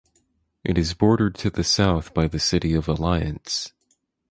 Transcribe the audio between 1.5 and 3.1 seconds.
the south by the city of